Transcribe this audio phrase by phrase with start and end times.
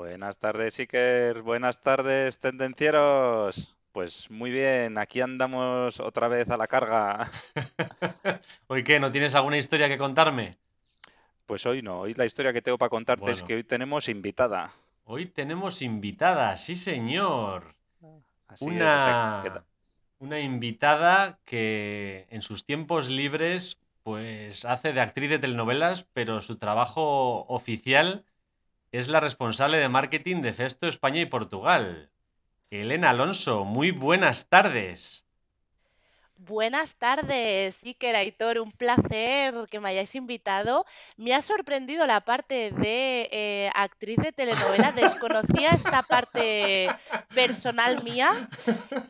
[0.00, 1.40] Buenas tardes, Iker.
[1.40, 3.74] Buenas tardes, tendencieros.
[3.92, 7.30] Pues muy bien, aquí andamos otra vez a la carga.
[8.66, 9.00] ¿Hoy qué?
[9.00, 10.58] ¿No tienes alguna historia que contarme?
[11.46, 14.74] Pues hoy no, hoy la historia que tengo para contarte es que hoy tenemos invitada.
[15.04, 17.74] Hoy tenemos invitada, sí señor.
[18.48, 24.92] Así es, o sea, Una, que- una invitada que en sus tiempos libres pues hace
[24.92, 28.26] de actriz de telenovelas, pero su trabajo oficial
[28.92, 32.10] es la responsable de marketing de Festo España y Portugal.
[32.70, 35.26] Elena Alonso, muy buenas tardes.
[36.38, 40.84] Buenas tardes, Iker Aitor, un placer que me hayáis invitado.
[41.16, 46.88] Me ha sorprendido la parte de eh, actriz de telenovela, desconocía esta parte
[47.34, 48.28] personal mía,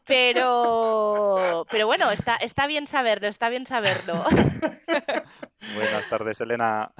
[0.07, 4.15] pero, pero bueno, está, está bien saberlo, está bien saberlo.
[5.75, 6.93] Buenas tardes, Elena.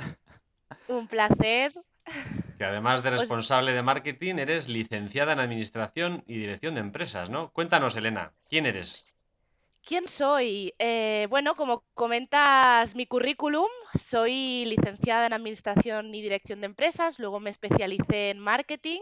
[0.89, 1.73] Un placer.
[2.59, 7.31] Que además de Pues- responsable de marketing, eres licenciada en Administración y Dirección de Empresas,
[7.31, 7.51] ¿no?
[7.51, 9.07] Cuéntanos, Elena, ¿quién eres?
[9.85, 10.75] ¿Quién soy?
[10.79, 17.39] Eh, bueno, como comentas mi currículum, soy licenciada en Administración y Dirección de Empresas, luego
[17.39, 19.01] me especialicé en marketing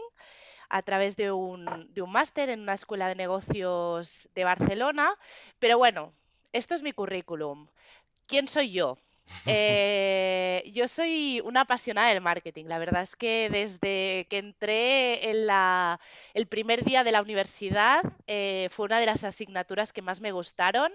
[0.69, 5.15] a través de un, de un máster en una escuela de negocios de Barcelona,
[5.59, 6.13] pero bueno,
[6.53, 7.67] esto es mi currículum.
[8.27, 8.97] ¿Quién soy yo?
[9.45, 12.65] Eh, yo soy una apasionada del marketing.
[12.65, 15.99] La verdad es que desde que entré en la,
[16.33, 20.31] el primer día de la universidad eh, fue una de las asignaturas que más me
[20.31, 20.91] gustaron.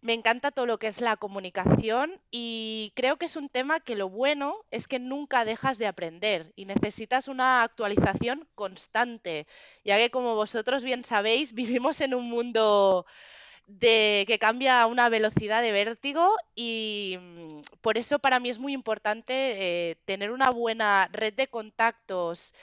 [0.00, 3.96] Me encanta todo lo que es la comunicación y creo que es un tema que
[3.96, 9.46] lo bueno es que nunca dejas de aprender y necesitas una actualización constante,
[9.82, 13.06] ya que como vosotros bien sabéis, vivimos en un mundo
[13.66, 18.58] de que cambia a una velocidad de vértigo y mm, por eso para mí es
[18.58, 19.32] muy importante
[19.90, 22.54] eh, tener una buena red de contactos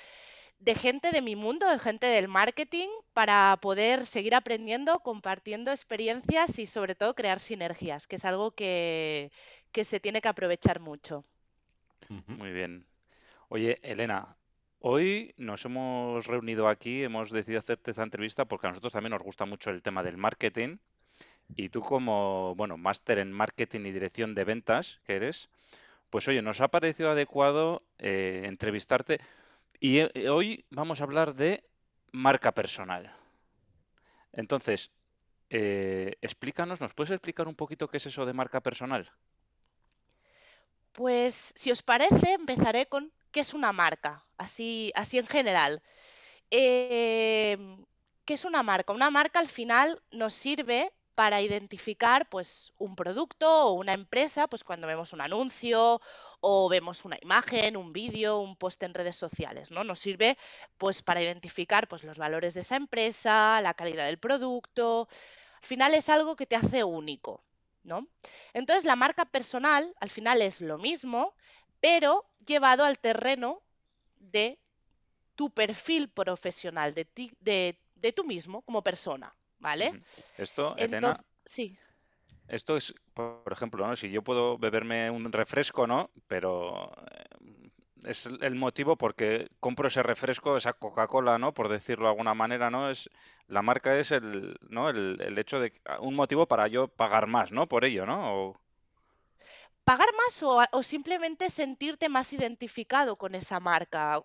[0.59, 6.59] de gente de mi mundo, de gente del marketing, para poder seguir aprendiendo, compartiendo experiencias
[6.59, 9.31] y sobre todo crear sinergias, que es algo que,
[9.71, 11.25] que se tiene que aprovechar mucho.
[12.27, 12.85] Muy bien.
[13.49, 14.37] Oye, Elena,
[14.79, 19.23] hoy nos hemos reunido aquí, hemos decidido hacerte esta entrevista porque a nosotros también nos
[19.23, 20.77] gusta mucho el tema del marketing
[21.55, 25.49] y tú como, bueno, máster en marketing y dirección de ventas que eres,
[26.09, 29.19] pues oye, nos ha parecido adecuado eh, entrevistarte
[29.79, 31.63] y eh, hoy vamos a hablar de
[32.11, 33.15] marca personal.
[34.33, 34.91] Entonces,
[35.49, 39.11] eh, explícanos, ¿nos puedes explicar un poquito qué es eso de marca personal?
[40.93, 45.81] Pues si os parece, empezaré con qué es una marca, así, así en general.
[46.49, 47.85] Em,
[48.25, 48.93] ¿qué es una marca?
[48.93, 54.63] Una marca al final nos sirve para identificar pues un producto o una empresa, pues
[54.63, 56.01] cuando vemos un anuncio
[56.39, 59.83] o vemos una imagen, un vídeo, un post en redes sociales, ¿no?
[59.83, 60.37] Nos sirve
[60.77, 65.07] pues para identificar pues los valores de esa empresa, la calidad del producto.
[65.61, 67.43] Al final es algo que te hace único,
[67.83, 68.07] ¿no?
[68.53, 71.35] Entonces la marca personal al final es lo mismo,
[71.79, 73.61] pero llevado al terreno
[74.19, 74.59] de
[75.35, 79.93] tu perfil profesional, de ti, de, de tú mismo como persona, ¿vale?
[80.37, 81.77] Esto, Elena, sí,
[82.47, 83.95] esto es, por ejemplo, ¿no?
[83.95, 86.11] Si yo puedo beberme un refresco, ¿no?
[86.27, 87.69] Pero eh,
[88.05, 91.53] es el el motivo porque compro ese refresco, esa Coca-Cola, ¿no?
[91.53, 92.89] Por decirlo de alguna manera, ¿no?
[92.89, 93.09] Es,
[93.47, 94.89] la marca es el, ¿no?
[94.89, 97.67] El, el hecho de, un motivo para yo pagar más, ¿no?
[97.67, 98.33] Por ello, ¿no?
[98.49, 98.61] O-
[99.83, 104.23] pagar más o, simplemente sentirte más identificado con esa marca.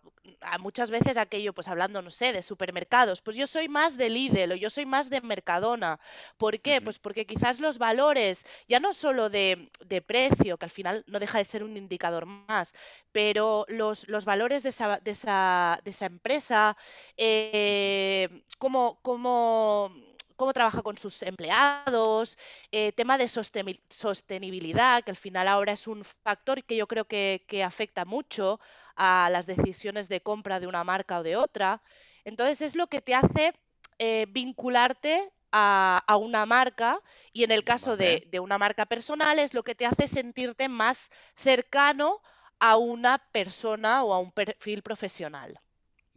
[0.61, 4.53] Muchas veces aquello, pues hablando, no sé, de supermercados, pues yo soy más de Lidl
[4.53, 5.99] o yo soy más de Mercadona.
[6.37, 6.81] ¿Por qué?
[6.81, 11.19] Pues porque quizás los valores, ya no solo de, de precio, que al final no
[11.20, 12.75] deja de ser un indicador más,
[13.12, 16.76] pero los, los valores de esa, de esa, de esa empresa,
[17.17, 19.91] eh, cómo, cómo,
[20.37, 22.38] cómo trabaja con sus empleados,
[22.73, 27.06] eh, tema de sosteni- sostenibilidad, que al final ahora es un factor que yo creo
[27.06, 28.61] que, que afecta mucho
[28.97, 31.83] a las decisiones de compra de una marca o de otra.
[32.25, 33.53] Entonces es lo que te hace
[33.99, 37.00] eh, vincularte a, a una marca
[37.33, 41.11] y en el caso de una marca personal es lo que te hace sentirte más
[41.35, 42.21] cercano
[42.59, 45.59] a una persona o a un perfil profesional.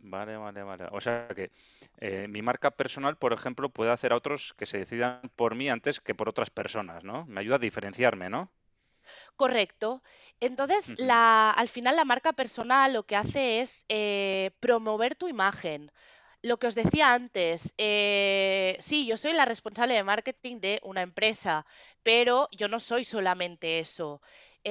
[0.02, 0.86] Vale, vale, vale.
[0.92, 1.52] O sea que
[1.98, 5.70] eh, mi marca personal, por ejemplo, puede hacer a otros que se decidan por mí
[5.70, 7.26] antes que por otras personas, ¿no?
[7.28, 8.52] Me ayuda a diferenciarme, ¿no?
[9.36, 10.04] Correcto.
[10.40, 15.92] Entonces, la, al final la marca personal lo que hace es eh, promover tu imagen.
[16.42, 21.02] Lo que os decía antes, eh, sí, yo soy la responsable de marketing de una
[21.02, 21.66] empresa,
[22.04, 24.22] pero yo no soy solamente eso.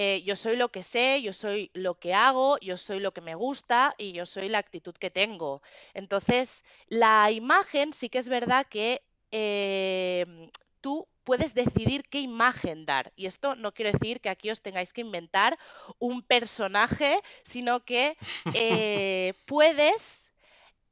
[0.00, 3.20] Eh, yo soy lo que sé, yo soy lo que hago, yo soy lo que
[3.20, 5.62] me gusta y yo soy la actitud que tengo.
[5.94, 10.50] Entonces, la imagen sí que es verdad que em,
[10.80, 13.12] tú puedes decidir qué imagen dar.
[13.16, 15.58] Y esto no quiere decir que aquí os tengáis que inventar
[15.98, 18.16] un personaje, sino que
[18.52, 20.30] eh, puedes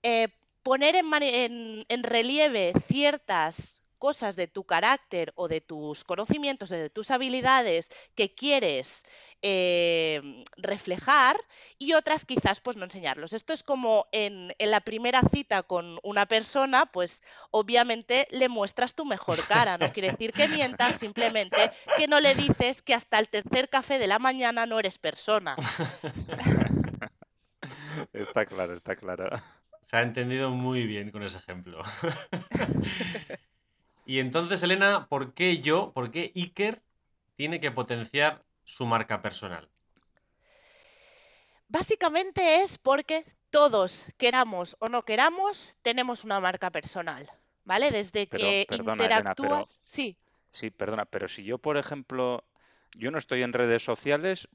[0.02, 0.28] eh,
[0.62, 6.68] poner en, mani- en- en relieve ciertas cosas de tu carácter o de tus conocimientos,
[6.68, 9.04] de tus habilidades que quieres
[9.42, 11.36] eh, reflejar
[11.78, 13.32] y otras quizás pues no enseñarlos.
[13.32, 18.94] Esto es como en, en la primera cita con una persona, pues obviamente le muestras
[18.94, 23.18] tu mejor cara, no quiere decir que mientas, simplemente que no le dices que hasta
[23.18, 25.56] el tercer café de la mañana no eres persona.
[28.12, 29.28] Está claro, está claro.
[29.82, 31.82] Se ha entendido muy bien con ese ejemplo.
[34.06, 36.82] y entonces, Elena, ¿por qué yo, por qué Iker
[37.36, 39.70] tiene que potenciar su marca personal?
[41.68, 47.30] Básicamente es porque todos, queramos o no queramos, tenemos una marca personal,
[47.64, 47.92] ¿vale?
[47.92, 50.18] Desde Pero, que perdona, Elena, pero interactúas, sí,
[50.52, 52.44] sí, perdona, pero si yo, por ejemplo,
[52.96, 54.48] yo no estoy en redes sociales,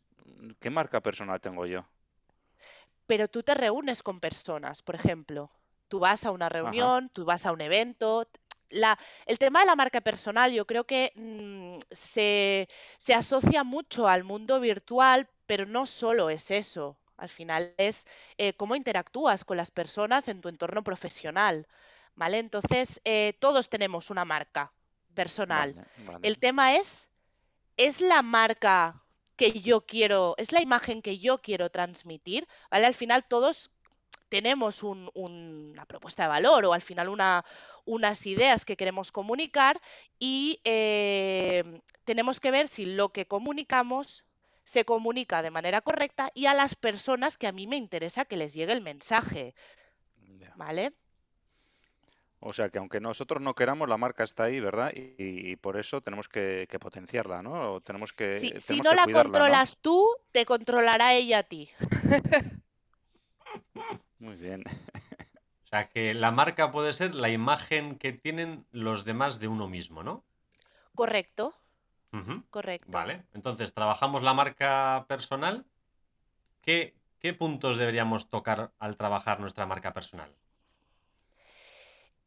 [0.61, 1.85] ¿qué marca personal tengo yo?
[3.07, 5.51] pero tú te reúnes con personas, por ejemplo,
[5.87, 6.93] tú vas a una Ajá.
[6.93, 8.27] reunión, tú vas a un evento.
[8.71, 14.07] La, el tema de la marca personal yo creo que mm, se, se asocia mucho
[14.07, 16.97] al mundo virtual, pero no solo es eso.
[17.17, 18.07] Al final es
[18.37, 21.67] eh, cómo interactúas con las personas en tu entorno profesional,
[22.15, 22.39] ¿vale?
[22.39, 24.73] Entonces, eh, todos tenemos una marca
[25.13, 25.73] personal.
[25.75, 26.27] Vale, vale.
[26.27, 27.07] El tema es
[27.77, 29.01] es la marca
[29.35, 32.85] que yo quiero, es la imagen que yo quiero transmitir, ¿vale?
[32.85, 33.71] Al final todos
[34.35, 37.43] tenemos un- un- una propuesta de valor o al final una-
[37.85, 39.79] unas ideas que queremos comunicar
[40.19, 41.63] y eh,
[42.09, 44.25] tenemos que ver si lo que comunicamos
[44.63, 48.37] se comunica de manera correcta y a las personas que a mí me interesa que
[48.37, 49.53] les llegue el mensaje.
[50.55, 50.93] ¿vale?
[52.49, 54.91] O sea que aunque nosotros no queramos, la marca está ahí, ¿verdad?
[54.95, 57.73] Y, y por eso tenemos que, que potenciarla, ¿no?
[57.75, 59.55] O tenemos Si, que, si tenemos no que la cuidarla, ¿no?
[59.57, 61.69] controlas tú, te controlará ella a ti.
[64.21, 64.63] Muy bien.
[65.65, 69.67] O sea, que la marca puede ser la imagen que tienen los demás de uno
[69.67, 70.23] mismo, ¿no?
[70.93, 71.55] Correcto,
[72.51, 72.87] correcto.
[72.91, 73.23] Vale.
[73.33, 75.65] Entonces, trabajamos la marca personal.
[76.61, 80.31] ¿Qué, qué puntos deberíamos tocar al trabajar nuestra marca personal?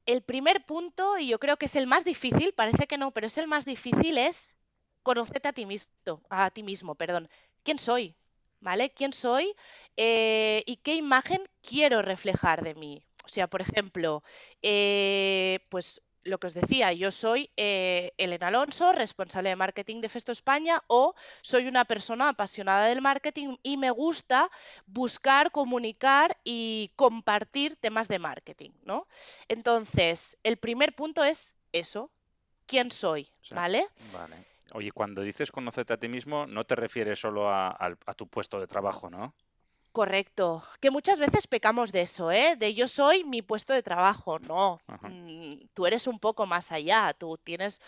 [0.05, 3.29] El primer punto, y yo creo que es el más difícil, parece que no, pero
[3.29, 4.57] es el más difícil, es
[5.05, 5.93] conocerte a ti mismo,
[6.29, 7.29] a ti mismo, perdón.
[7.63, 8.17] ¿Quién soy?
[8.61, 8.91] ¿Vale?
[8.91, 9.55] ¿Quién soy?
[9.97, 13.05] Eh, ¿y qué imagen quiero reflejar de mí?
[13.25, 14.23] O sea, por ejemplo,
[14.63, 20.09] eh, pues lo que os decía, yo soy eh, Elena Alonso, responsable de marketing de
[20.09, 24.51] Festo España, o soy una persona apasionada del marketing y me gusta
[24.87, 29.07] buscar, comunicar y compartir temas de marketing, ¿no?
[29.49, 32.11] Entonces, el primer punto es eso,
[32.67, 33.29] ¿quién soy?
[33.43, 33.87] O sea, ¿Vale?
[34.13, 34.54] vale.
[34.73, 37.77] Oye, cuando dices conocerte a ti mismo, no te refieres solo a,
[38.17, 39.35] tu puesto de trabajo, ¿no?
[39.93, 40.65] Correcto.
[40.81, 42.57] Que muchas veces pecamos de eso, ¿eh?
[42.57, 44.39] De yo soy mi puesto de trabajo.
[44.41, 45.09] No, Ajá.
[45.09, 47.15] mm, tú eres un poco más allá.
[47.17, 47.81] Tú tienes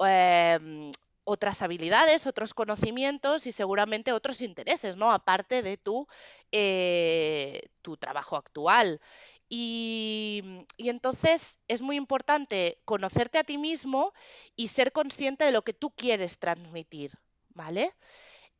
[0.00, 0.90] em,
[1.24, 5.10] otras habilidades, otros conocimientos y seguramente otros intereses, ¿no?
[5.10, 6.06] Aparte de tu,
[6.52, 9.00] eh, tu trabajo actual.
[9.48, 10.42] Y,
[10.76, 14.12] y entonces es muy importante conocerte a ti mismo
[14.56, 17.12] y ser consciente de lo que tú quieres transmitir,
[17.50, 17.94] ¿vale?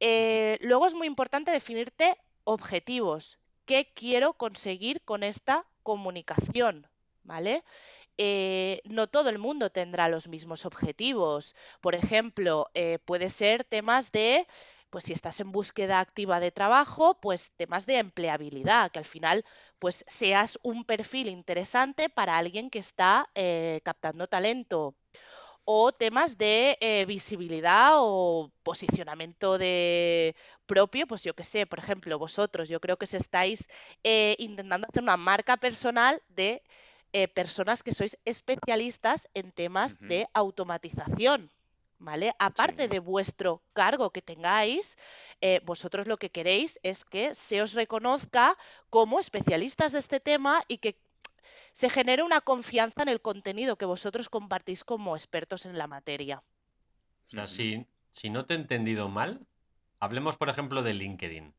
[0.01, 3.39] Eh, luego es muy importante definirte objetivos.
[3.67, 6.87] ¿Qué quiero conseguir con esta comunicación?
[7.23, 7.65] ¿Vale?
[8.19, 11.57] Eh, no todo el mundo tendrá los mismos objetivos.
[11.81, 14.47] Por ejemplo, eh, puede ser temas de,
[14.95, 19.45] pues si estás en búsqueda activa de trabajo, pues temas de empleabilidad, que al final
[19.81, 24.95] pues seas un perfil interesante para alguien que está eh, captando talento
[25.65, 32.17] o temas de eh, visibilidad o posicionamiento de propio, pues yo que sé, por ejemplo,
[32.17, 33.67] vosotros, yo creo que se estáis
[34.05, 36.63] eh, intentando hacer una marca personal de
[37.13, 41.51] eh, personas que sois especialistas en temas de automatización.
[41.99, 42.33] ¿Vale?
[42.39, 42.89] Aparte Sí.
[42.89, 44.97] de vuestro cargo que tengáis,
[45.41, 48.57] eh, vosotros lo que queréis es que se os reconozca
[48.91, 50.97] como especialistas de este tema y que
[51.73, 56.43] se genere una confianza en el contenido que vosotros compartís como expertos en la materia.
[57.29, 59.47] O sea, si, si no te he entendido mal,
[60.01, 61.55] hablemos, por ejemplo, de LinkedIn.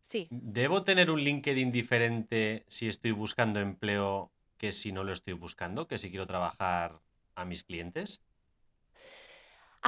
[0.00, 5.34] Sí, ¿Debo tener un LinkedIn diferente si estoy buscando empleo que si no lo estoy
[5.34, 5.86] buscando?
[5.86, 7.00] Que si quiero trabajar
[7.34, 8.22] a mis clientes.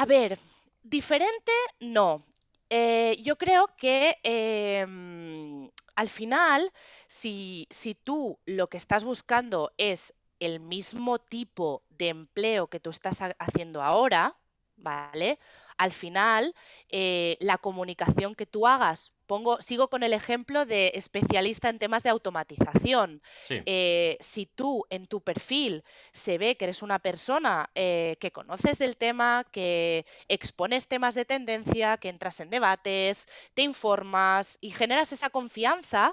[0.00, 0.38] A ver,
[0.82, 2.24] diferente no.
[2.70, 6.70] Eh, yo creo que em, al final,
[7.06, 12.90] si, si tú lo que estás buscando es el mismo tipo de empleo que tú
[12.90, 14.36] estás ha- haciendo ahora,
[14.76, 15.38] ¿vale?
[15.78, 16.54] Al final,
[16.90, 22.02] eh, la comunicación que tú hagas, pongo, sigo con el ejemplo de especialista en temas
[22.02, 23.22] de automatización.
[23.44, 28.32] Sí, Eh, si tú en tu perfil se ve que eres una persona eh, que
[28.32, 34.70] conoces del tema, que expones temas de tendencia, que entras en debates, te informas y
[34.70, 36.12] generas esa confianza,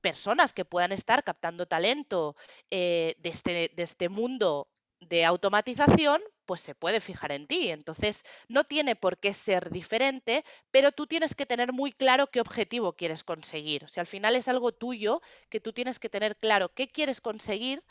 [0.00, 2.36] personas que puedan estar captando talento
[2.70, 4.68] eh, de, este, de este mundo
[5.08, 7.70] de automatización, pues se puede fijar en ti.
[7.70, 12.40] Entonces, no tiene por qué ser diferente, pero tú tienes que tener muy claro qué
[12.40, 13.84] objetivo quieres conseguir.
[13.84, 17.20] O sea, al final es algo tuyo que tú tienes que tener claro qué quieres
[17.20, 17.82] conseguir,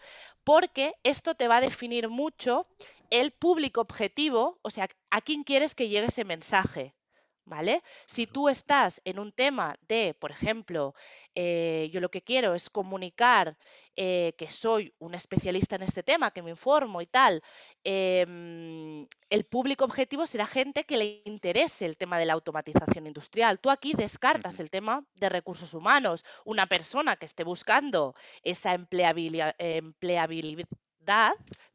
[0.44, 2.66] porque esto te va a definir mucho
[3.10, 6.96] el público objetivo, o sea, a quién quieres que llegue ese mensaje.
[7.46, 7.82] ¿Vale?
[8.06, 10.94] Si tú estás en un tema de, por ejemplo,
[11.36, 13.58] eh, yo lo que quiero es comunicar
[13.96, 17.42] eh, que soy un especialista en este tema, que me informo y tal,
[17.84, 23.60] em, el público objetivo será gente que le interese el tema de la automatización industrial.
[23.60, 26.24] Tú aquí descartas el tema de recursos humanos.
[26.46, 30.68] Una persona que esté buscando esa empleabilidad, empleabilidad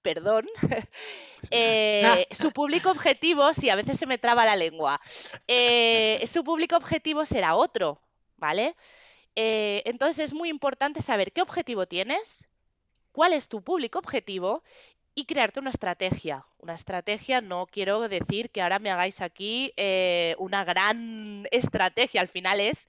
[0.02, 0.47] perdón,
[1.50, 5.00] eh, su público objetivo, sí, a veces se me traba la lengua,
[5.49, 8.00] eh, su público objetivo será otro,
[8.37, 8.76] ¿vale?
[9.35, 12.49] Eh, entonces es muy importante saber qué objetivo tienes,
[13.12, 14.62] cuál es tu público objetivo
[15.14, 16.47] y crearte una estrategia.
[16.59, 19.73] Una estrategia, no quiero decir que ahora me hagáis aquí
[20.38, 22.88] una gran estrategia, al final es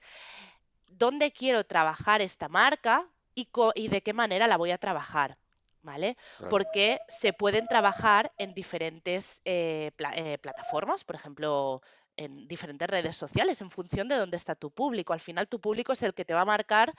[0.88, 5.36] dónde quiero trabajar esta marca y, y de qué manera la voy a trabajar.
[5.82, 6.16] ¿Vale?
[6.36, 6.54] Claro.
[6.54, 11.80] Porque se pueden trabajar en diferentes eh, pla- eh, plataformas, por ejemplo,
[12.16, 15.12] en diferentes redes sociales, en función de dónde está tu público.
[15.12, 16.92] Al final, tu público es el que te va a marcar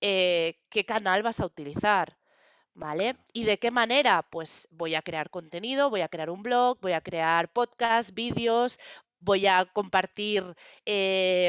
[0.00, 2.18] eh, qué canal vas a utilizar.
[2.76, 3.16] ¿Vale?
[3.32, 4.22] ¿Y de qué manera?
[4.30, 8.80] Pues voy a crear contenido, voy a crear un blog, voy a crear podcasts, vídeos,
[9.24, 10.44] voy a compartir,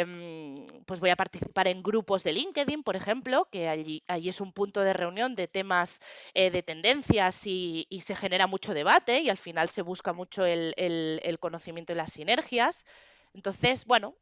[0.05, 4.41] mm, pues voy a participar en grupos de LinkedIn, por ejemplo, que allí, allí es
[4.41, 5.99] un punto de reunión de temas
[6.33, 10.45] eh, de tendencias y, y se genera mucho debate y al final se busca mucho
[10.45, 12.85] el, el- el conocimiento y las sinergias.
[13.33, 14.15] Entonces, bueno,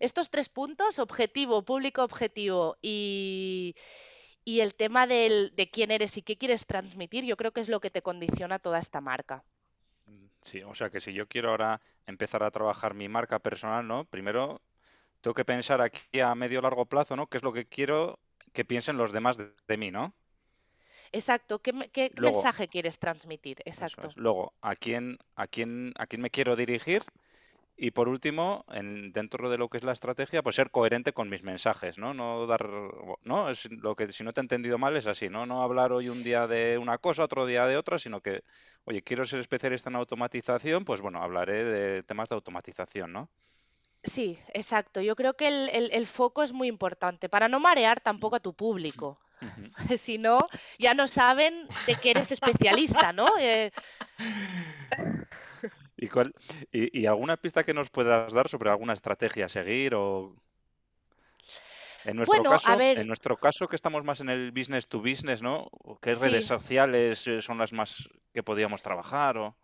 [0.00, 3.74] estos tres puntos, objetivo, público objetivo y,
[4.44, 7.68] y el tema del, de quién eres y qué quieres transmitir, yo creo que es
[7.68, 9.44] lo que te condiciona toda esta marca.
[10.44, 14.04] Sí, o sea que si yo quiero ahora empezar a trabajar mi marca personal, ¿no?
[14.04, 14.62] Primero
[15.22, 17.28] tengo que pensar aquí a medio largo plazo, ¿no?
[17.28, 18.20] ¿Qué es lo que quiero
[18.54, 20.14] que piensen los demás de, de mí, ¿no?
[21.12, 23.58] Exacto, ¿qué, qué Luego, mensaje quieres transmitir?
[23.64, 24.08] Exacto.
[24.08, 24.16] es.
[24.16, 27.02] Luego, ¿a quién, a quién, a quién me quiero dirigir?
[27.76, 31.28] Y por último, en- dentro de lo que es la estrategia, pues ser coherente con
[31.28, 32.14] mis mensajes, ¿no?
[32.14, 32.68] No dar,
[33.22, 35.44] no, es lo que si no te he entendido mal es así, ¿no?
[35.46, 38.42] No hablar hoy un día de una cosa, otro día de otra, sino que,
[38.84, 43.28] oye, quiero ser especialista en automatización, pues bueno, hablaré de temas de automatización, ¿no?
[44.04, 45.00] Sí, exacto.
[45.00, 48.40] Yo creo que el, el- el foco es muy importante para no marear tampoco a
[48.40, 49.18] tu público.
[49.98, 50.38] Si no,
[50.78, 53.28] ya no saben de qué eres especialista, ¿no?
[53.40, 53.72] Eh,
[56.04, 56.34] ¿Y, cuál,
[56.70, 60.36] y, y alguna pista que nos puedas dar sobre alguna estrategia a seguir o
[62.04, 65.00] en nuestro bueno, a caso, en nuestro caso que estamos más en el business to
[65.00, 65.70] business, ¿no?
[66.02, 66.48] ¿Qué redes sí.
[66.48, 69.56] sociales eh, son las más que podíamos trabajar o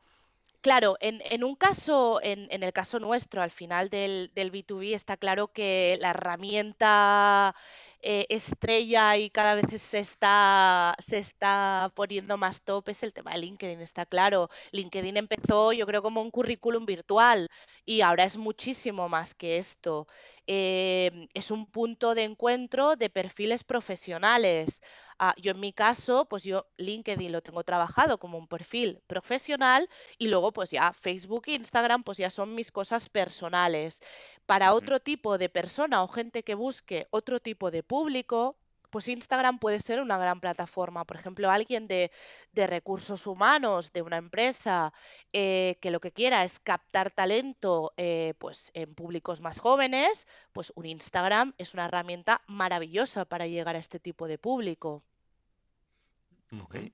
[0.63, 5.17] Claro, en, en un caso, en, el caso nuestro, al final del, del B2B, está
[5.17, 7.55] claro que la herramienta
[8.03, 13.33] eh, estrella y cada vez se está, se está poniendo más top es el tema
[13.33, 14.51] de LinkedIn, está claro.
[14.73, 17.49] LinkedIn empezó, yo creo, como un currículum virtual
[17.87, 20.07] y ahora es muchísimo más que esto.
[20.47, 24.83] Eh, es un punto de encuentro de perfiles profesionales.
[25.23, 29.87] Ah, yo en mi caso, pues yo LinkedIn lo tengo trabajado como un perfil profesional
[30.17, 34.01] y luego pues ya Facebook e Instagram pues ya son mis cosas personales.
[34.47, 38.57] Para otro tipo de persona o gente que busque otro tipo de público,
[38.89, 41.05] pues Instagram puede ser una gran plataforma.
[41.05, 42.11] Por ejemplo, alguien de,
[42.55, 44.93] recursos humanos de una empresa
[45.35, 50.73] eh, que lo que quiera es captar talento eh, pues en públicos más jóvenes, pues
[50.77, 55.05] un Instagram es una herramienta maravillosa para llegar a este tipo de público.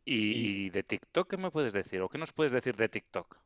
[0.04, 2.00] ¿Y, ¿Y de TikTok qué me puedes decir?
[2.02, 3.38] ¿O qué nos puedes decir de TikTok?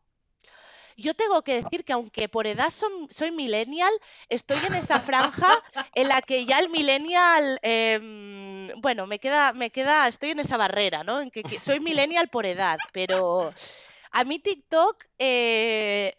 [0.96, 3.92] Yo tengo que decir que aunque por edad soy millennial,
[4.28, 5.48] estoy en esa franja
[5.94, 10.56] en la que ya el millennial, em, bueno, me queda, me queda, estoy en esa
[10.56, 11.20] barrera, ¿no?
[11.20, 13.52] En que, soy millennial por edad, pero
[14.10, 16.16] a mí TikTok eh,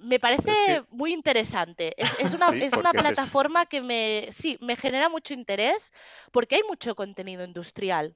[0.00, 1.94] me parece muy interesante.
[2.18, 5.92] Es, una, es una plataforma que me, sí, me genera mucho interés
[6.32, 8.14] porque hay mucho contenido industrial.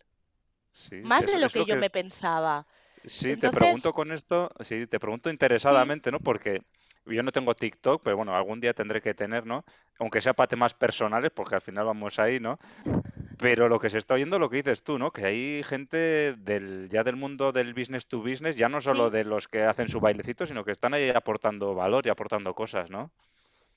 [1.02, 2.66] Más de lo que yo me pensaba.
[3.04, 6.20] Sí, te pregunto con esto, sí, te pregunto interesadamente, ¿no?
[6.20, 6.62] Porque
[7.06, 9.64] yo no tengo TikTok, pero bueno, algún día tendré que tener, ¿no?
[9.98, 12.58] Aunque sea para temas personales, porque al final vamos ahí, ¿no?
[13.38, 15.12] Pero lo que se está oyendo, lo que dices tú, ¿no?
[15.12, 19.24] Que hay gente del, ya del mundo del business to business, ya no solo de
[19.24, 23.10] los que hacen su bailecito, sino que están ahí aportando valor y aportando cosas, ¿no?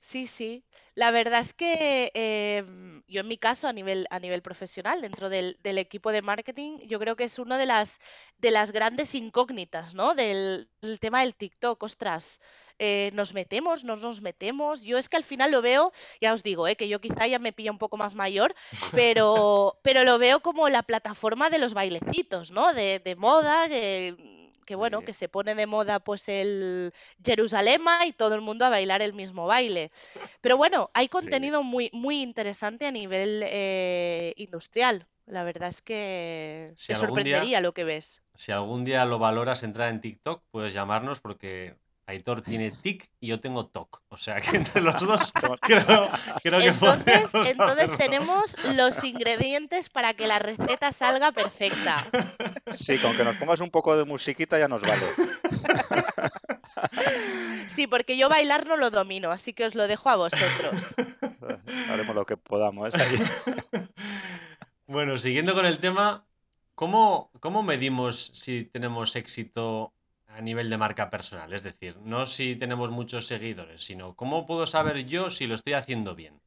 [0.02, 0.66] Sí, sí.
[0.96, 5.30] La verdad es que em, yo en mi caso, a nivel, a nivel profesional, dentro
[5.30, 8.00] del, equipo de marketing, yo creo que es una de las,
[8.38, 10.16] de las grandes incógnitas, ¿no?
[10.16, 10.68] Del,
[11.00, 11.82] tema del TikTok.
[11.84, 12.42] Ostras,
[12.80, 14.84] eh, nos metemos, no nos metemos.
[14.84, 17.40] Yo es que al final lo veo, ya os digo, eh, que yo quizá ya
[17.40, 18.56] me pilla un poco más mayor,
[18.92, 22.74] pero, pero lo veo como la plataforma de los bailecitos, ¿no?
[22.74, 24.41] De, de moda, que
[24.76, 29.02] bueno, que se pone de moda pues el Jerusalema y todo el mundo a bailar
[29.02, 29.92] el mismo baile.
[30.42, 35.08] Pero bueno, hay contenido muy, muy interesante a nivel eh, industrial.
[35.26, 38.22] La verdad es que te sorprendería lo que ves.
[38.36, 41.76] Si algún día lo valoras entrar en TikTok, puedes llamarnos porque
[42.12, 44.02] Aitor tiene tic y yo tengo toc.
[44.10, 46.10] O sea que entre los dos creo,
[46.44, 52.04] que entonces, entonces tenemos los ingredientes para que la receta salga perfecta.
[52.76, 55.02] Sí, con que nos pongas un poco de musiquita ya nos vale.
[57.68, 60.96] Sí, porque yo bailar no lo domino, así que os lo dejo a vosotros.
[61.90, 62.94] Haremos lo que podamos.
[62.96, 63.88] ¿eh?
[64.88, 66.28] Bueno, siguiendo con el tema,
[66.76, 69.94] ¿cómo, ¿cómo medimos si tenemos éxito
[70.42, 71.54] nivel de marca personal?
[71.54, 75.74] Es decir, no si tenemos muchos seguidores, sino cómo puedo saber yo si lo estoy
[75.74, 76.42] haciendo bien.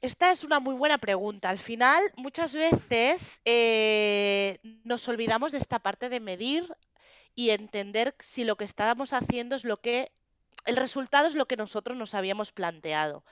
[0.00, 1.48] Esta es una muy buena pregunta.
[1.48, 6.70] Al final, muchas veces eh, nos olvidamos de esta parte de medir
[7.34, 10.12] y entender si lo que estábamos haciendo es lo que,
[10.66, 13.24] el resultado es lo que nosotros nos habíamos planteado.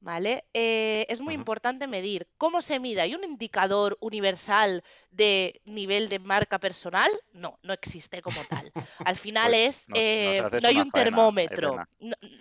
[0.00, 0.44] ¿Vale?
[0.54, 2.28] Eh, es muy importante medir.
[2.38, 3.00] ¿Cómo se mide?
[3.00, 7.10] ¿Hay un indicador universal de nivel de marca personal?
[7.32, 8.72] No, no existe como tal.
[9.04, 11.84] Al final pues es, eh, no hay un termómetro,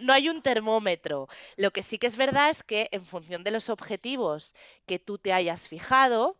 [0.01, 1.27] no, hay un termómetro.
[1.55, 4.53] Lo que sí que es verdad es que en función de los objetivos
[4.85, 6.37] que tú te hayas fijado,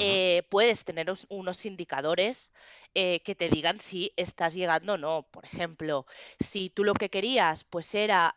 [0.00, 2.52] eh, puedes tener unos indicadores
[2.92, 5.22] que te digan si estás llegando o no.
[5.30, 6.06] Por ejemplo,
[6.38, 8.36] si tú lo que querías pues era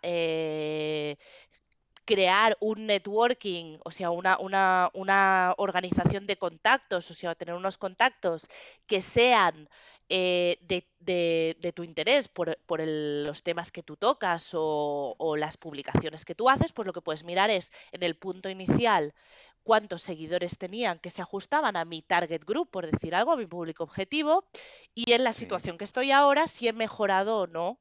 [2.07, 8.47] crear un networking, o sea, una, una, organización de contactos, o sea, tener unos contactos
[8.87, 9.67] que sean
[10.07, 16.49] eh, de, tu interés por, los temas que tú tocas o, las publicaciones que tú
[16.49, 19.13] haces, pues lo que puedes mirar es en el punto inicial
[19.63, 23.47] cuántos seguidores tenían que se ajustaban a mi target group, por decir algo, a mi
[23.47, 24.45] público objetivo,
[24.95, 27.77] y en la situación que estoy ahora, si he mejorado o no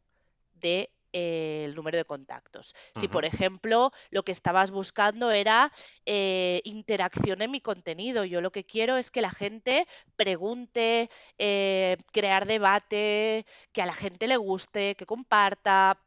[0.55, 2.75] de el número de contactos.
[2.95, 5.73] Si, por ejemplo, lo que estabas buscando era
[6.05, 11.97] eh, interacción en mi contenido, yo lo que quiero es que la gente pregunte, eh,
[12.13, 15.99] crear debate, que a la gente le guste, que comparta,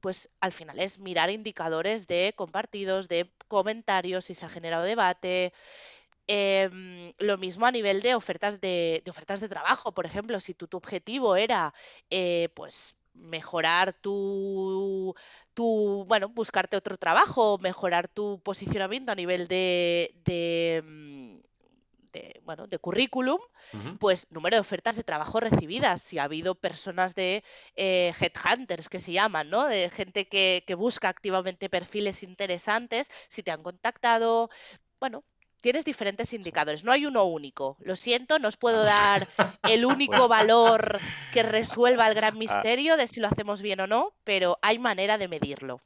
[0.00, 5.52] pues al final es mirar indicadores de compartidos, de comentarios, si se ha generado debate.
[6.26, 10.68] Em, lo mismo a nivel de ofertas de, ofertas de trabajo, por ejemplo, si tu,
[10.68, 11.74] tu objetivo era
[12.10, 15.14] eh, pues mejorar tu,
[15.54, 21.38] tu, bueno, buscarte otro trabajo, mejorar tu posicionamiento a nivel de, de, mm,
[22.44, 23.38] bueno, de currículum,
[24.00, 26.00] pues número de ofertas de trabajo recibidas.
[26.02, 27.44] Si ha habido personas de
[27.76, 29.66] eh, headhunters que se llaman, ¿no?
[29.66, 34.48] De gente que, que busca activamente perfiles interesantes, si te han contactado,
[34.98, 35.24] bueno,
[35.60, 37.76] tienes diferentes indicadores, no hay uno único.
[37.80, 39.26] Lo siento, no os puedo dar
[39.62, 40.98] el único valor
[41.32, 42.38] que resuelva el gran ah.
[42.38, 45.80] misterio de si lo hacemos bien o no, pero hay manera de medirlo.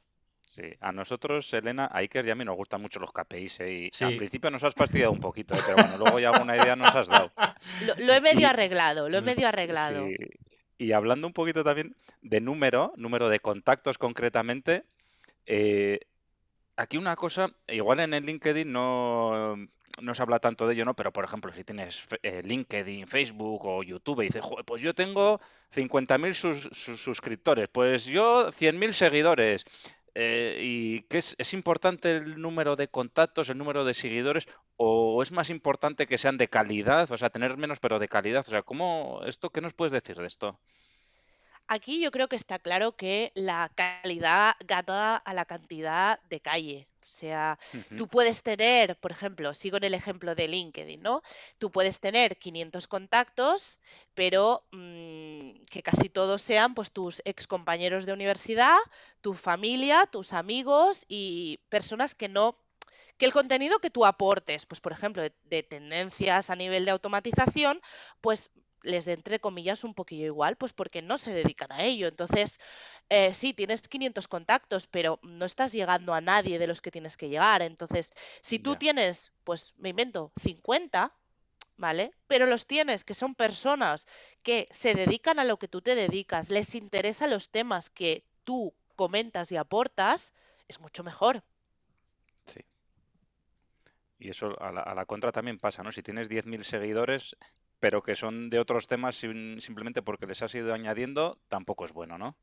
[0.53, 3.89] Sí, a nosotros, Elena, a Iker y a mí nos gustan mucho los KPIs, ¿eh?
[3.91, 5.59] y al principio nos has fastidiado un poquito, ¿eh?
[5.65, 7.31] pero bueno, luego ya alguna idea nos has dado.
[7.97, 10.05] Lo, he medio arreglado, lo he medio arreglado.
[10.77, 14.83] Y hablando un poquito también de número, número de contactos concretamente,
[15.47, 16.01] eh,
[16.75, 19.55] aquí una cosa, igual en el LinkedIn no,
[20.01, 20.95] no se habla tanto de ello, ¿no?
[20.95, 24.93] Pero por ejemplo, si tienes eh, LinkedIn, Facebook o YouTube y dices, "Joder, pues yo
[24.93, 25.39] tengo
[25.71, 29.65] 50.000 sus- sus- suscriptores, pues yo 100.000 seguidores.
[30.15, 35.23] eh, ¿y qué es, es importante el número de contactos, el número de seguidores o
[35.23, 37.11] es más importante que sean de calidad?
[37.11, 38.41] O sea, tener menos pero de calidad.
[38.47, 40.59] O sea, ¿cómo esto qué nos puedes decir de esto?
[41.67, 46.87] Aquí yo creo que está claro que la calidad gana a la cantidad de calle.
[47.05, 47.59] O sea,
[47.97, 51.21] tú puedes tener, por ejemplo, sigo en el ejemplo de LinkedIn, ¿no?
[51.57, 53.79] Tú puedes tener 500 contactos,
[54.13, 58.77] pero mm, que casi todos sean pues tus ex compañeros de universidad,
[59.21, 62.57] tu familia, tus amigos y personas que no
[63.17, 66.91] que el contenido que tú aportes, pues por ejemplo, de, de tendencias a nivel de
[66.91, 67.79] automatización,
[68.21, 68.51] pues
[68.83, 72.07] les dé entre comillas un poquillo igual, pues porque no se dedican a ello.
[72.07, 72.59] Entonces,
[73.09, 77.17] eh, sí, tienes 500 contactos, pero no estás llegando a nadie de los que tienes
[77.17, 77.61] que llegar.
[77.61, 81.13] Entonces, si tú tienes, pues me invento, 50,
[81.77, 82.13] ¿vale?
[82.27, 84.07] Pero los tienes que son personas
[84.43, 88.73] que se dedican a lo que tú te dedicas, les interesan los temas que tú
[88.95, 90.33] comentas y aportas,
[90.67, 91.43] es mucho mejor.
[92.45, 92.59] sí.
[94.19, 95.91] Y eso a la, a la contra también pasa, ¿no?
[95.91, 97.35] Si tienes 10.000 seguidores,
[97.83, 102.17] pero que son de otros temas simplemente porque les has ido añadiendo, tampoco es bueno,
[102.17, 102.37] ¿no?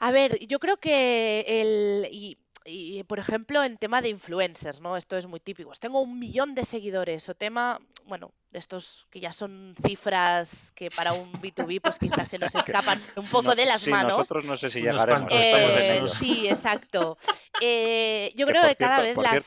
[0.00, 4.96] A ver, yo creo que el, y, y, por ejemplo, en tema de influencers, ¿no?
[4.96, 5.70] Esto es muy típico.
[5.78, 10.90] Tengo un millón de seguidores o tema, bueno, de estos que ya son cifras que
[10.90, 14.18] para un B2B pues quizás se nos escapan un poco no, de las sí, manos.
[14.18, 17.16] nosotros no sé si llegaremos, Eh, sí, exacto.
[17.60, 19.46] Eh, yo Que creo que cada vez por las...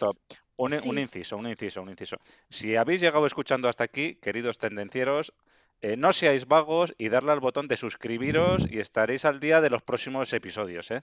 [0.59, 0.89] un Sí.
[0.89, 2.17] inciso, un inciso, un inciso.
[2.49, 5.33] Si habéis llegado escuchando hasta aquí, queridos tendencieros,
[5.81, 9.69] eh, no seáis vagos y darle al botón de suscribiros y estaréis al día de
[9.69, 11.01] los próximos episodios, ¿eh?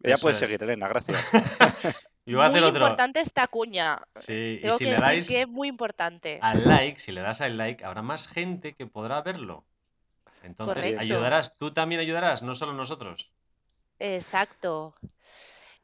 [0.00, 0.40] Ya Eso puedes es.
[0.48, 1.16] seguir, Elena, gracias.
[2.26, 2.84] Y voy a hacer Muy otro.
[2.84, 3.98] importante esta cuña.
[4.16, 6.38] Sí, y si que le decir dais que es muy importante.
[6.42, 9.64] al like, si le das al like, habrá más gente que podrá verlo.
[10.42, 10.74] Entonces.
[10.76, 11.00] Correcto.
[11.00, 13.32] ayudarás, tú también ayudarás, no solo nosotros.
[13.98, 14.94] Exacto.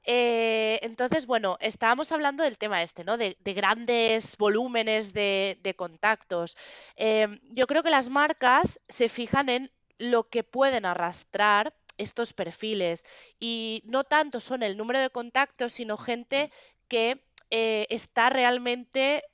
[0.08, 3.16] Eh, entonces, bueno, estábamos hablando del tema este, ¿no?
[3.18, 6.56] De, de grandes volúmenes de, de contactos.
[6.96, 13.04] Em, yo creo que las marcas se fijan en lo que pueden arrastrar estos perfiles
[13.40, 16.52] y no tanto son el número de contactos, sino gente
[16.88, 19.24] que eh, está realmente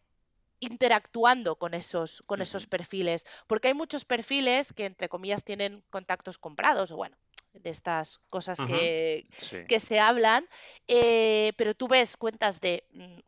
[0.60, 6.38] interactuando con esos, con esos perfiles, porque hay muchos perfiles que, entre comillas, tienen contactos
[6.38, 7.16] comprados, o bueno,
[7.52, 10.46] de estas cosas que, Sí, que se hablan,
[10.88, 13.18] eh, pero tú ves cuentas de mm,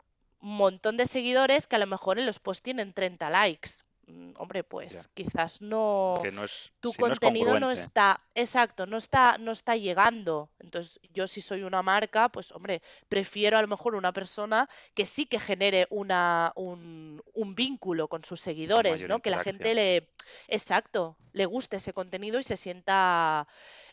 [0.41, 3.71] un montón de seguidores que a lo mejor en los posts tienen 30 likes.
[4.07, 7.81] Mm, Hombre, pues quizás no, Que no es, tu si no es contenido no congruente.
[7.81, 10.51] está, exacto, no está, no está llegando.
[10.59, 15.07] Entonces, yo si soy una marca, pues hombre, prefiero a lo mejor una persona que
[15.07, 19.21] sí que genere una, un, un vínculo con sus seguidores, ¿no?
[19.21, 20.11] Que la gente le,
[20.49, 23.47] exacto, le guste ese contenido y se sienta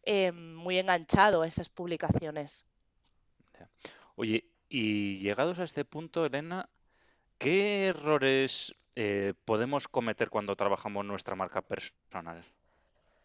[0.04, 2.66] eh, muy enganchado a esas publicaciones.
[4.16, 6.70] Oye, y llegados a este punto, Elena,
[7.38, 12.44] ¿qué errores eh, podemos cometer cuando trabajamos nuestra marca personal?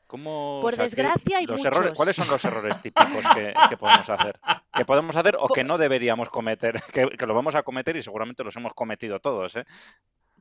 [0.06, 2.26] ¿Cómo, o Por sea, desgracia hay los errores, ¿cuáles muchos.
[2.28, 4.38] son los errores típicos que, que podemos hacer?
[4.72, 8.02] Que podemos hacer o que no deberíamos cometer, que, que lo vamos a cometer y
[8.02, 9.64] seguramente los hemos cometido todos, ¿eh?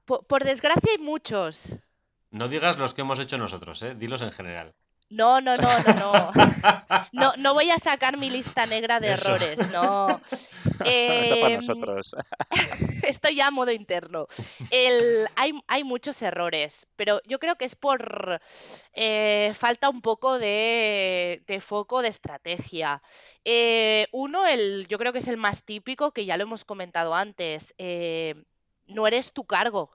[0.06, 1.76] po- por desgracia hay muchos.
[2.30, 3.96] No digas los que hemos hecho nosotros, ¿eh?
[3.96, 4.76] dilos en general.
[5.20, 6.32] No, no, no, no, no.
[7.12, 9.18] No, no voy a sacar mi lista negra de Eso.
[9.18, 10.22] errores, no.
[11.08, 12.16] Eso para Em, nosotros.
[13.02, 14.28] esto ya a modo interno.
[14.70, 18.40] El, hay, hay muchos errores, pero yo creo que es por
[18.94, 23.02] eh, falta un poco de, de foco de estrategia.
[23.44, 27.14] Eh, uno, el, yo creo que es el más típico, que ya lo hemos comentado
[27.16, 27.74] antes.
[27.78, 28.36] eh,
[28.88, 29.92] no eres tu cargo,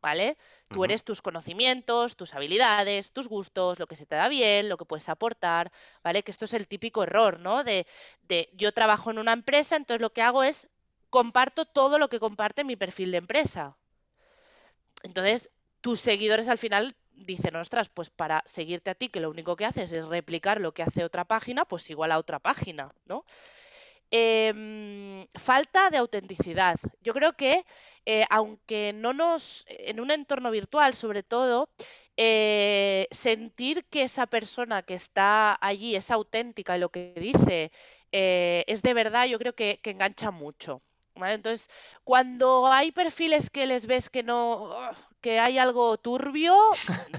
[0.00, 0.36] ¿vale?
[0.68, 4.76] Tú eres tus conocimientos, tus habilidades, tus gustos, lo que se te da bien, lo
[4.76, 6.22] que puedes aportar, ¿vale?
[6.22, 7.64] Que esto es el típico error, ¿no?
[7.64, 7.86] De,
[8.22, 10.68] de yo trabajo en una empresa, entonces lo que hago es
[11.10, 13.76] comparto todo lo que comparte mi perfil de empresa.
[15.02, 15.50] Entonces,
[15.80, 19.64] tus seguidores al final dicen, ostras, pues para seguirte a ti, que lo único que
[19.64, 23.24] haces es replicar lo que hace otra página, pues igual a otra página, ¿no?
[24.10, 26.78] Em, falta de autenticidad.
[27.02, 27.64] Yo creo que,
[28.06, 31.68] eh, aunque no nos, en un entorno virtual sobre todo,
[32.16, 37.70] eh, sentir que esa persona que está allí es auténtica y lo que dice
[38.12, 40.82] eh, es de verdad, yo creo que, que engancha mucho.
[41.14, 41.34] ¿vale?
[41.34, 41.68] Entonces,
[42.04, 44.74] cuando hay perfiles que les ves que no,
[45.20, 46.56] que hay algo turbio,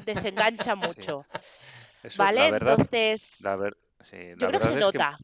[0.05, 1.01] desengancha Sí.
[1.01, 1.25] mucho.
[2.03, 2.45] Eso, ¿Vale?
[2.45, 3.77] la verdad, Entonces, la ver,
[4.09, 5.19] sí, yo creo que se que nota.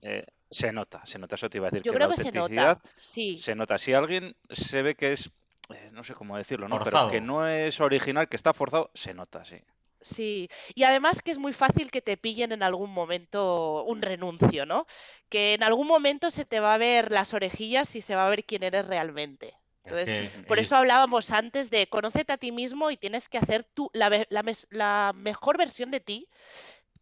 [0.49, 1.84] Se nota, se nota, eso te iba a decir.
[1.84, 3.77] Yo que creo la que se autenticidad nota, sí, se nota.
[3.77, 5.31] Si alguien se ve que es,
[5.69, 6.79] eh, no sé cómo decirlo, ¿no?
[6.84, 9.58] Pero que no es original, que está forzado, se nota, sí.
[10.01, 10.49] sí.
[10.75, 14.86] Y además que es muy fácil que te pillen en algún momento un renuncio, ¿no?
[15.29, 18.29] Que en algún momento se te va a ver las orejillas y se va a
[18.29, 19.55] ver quién eres realmente.
[19.84, 23.63] Es Entonces, por eso hablábamos antes de conócete a ti mismo y tienes que hacer
[23.63, 26.27] tú la, la mejor versión de ti,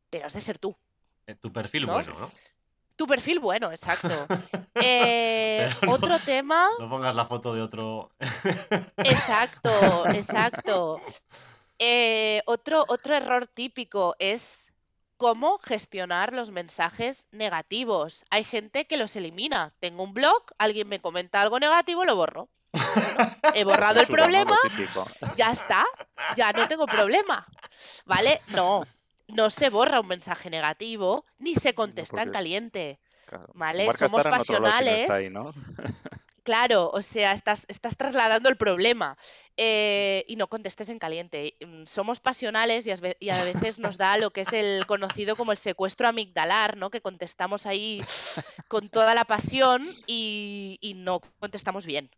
[0.09, 0.75] pero has de ser tú,
[1.27, 1.93] eh, tu perfil ¿no?
[1.93, 2.29] bueno, ¿no?
[2.95, 4.09] Tu perfil bueno, exacto.
[4.75, 8.09] Eh, no- otro tema, No pongas la foto de otro.
[8.97, 10.99] exacto, exacto.
[11.79, 14.71] Eh, otro, otro error típico es
[15.17, 18.25] cómo gestionar los mensajes negativos.
[18.29, 19.73] Hay gente que los elimina.
[19.79, 22.49] Tengo un blog, alguien me comenta algo negativo, lo borro.
[22.71, 24.57] Bueno, he borrado el problema,
[25.37, 25.85] ya está,
[26.35, 27.45] ya no tengo problema.
[28.05, 28.41] ¿Vale?
[28.47, 28.85] No,
[29.35, 32.99] no se borra un mensaje negativo ni se contesta en porque- caliente.
[33.25, 33.47] Claro.
[33.53, 33.91] ¿Vale?
[33.93, 35.09] Somos pasionales.
[35.09, 35.53] ahí, ¿no?
[36.43, 39.17] Claro, o sea, estás, estás trasladando el problema
[39.55, 41.55] eh, y no contestes en caliente.
[41.65, 45.57] Mm, Somos pasionales y, a veces nos da lo que es el conocido como el
[45.57, 46.89] secuestro amigdalar, ¿no?
[46.89, 48.03] Que contestamos ahí
[48.67, 52.11] con toda la pasión y, y no contestamos bien.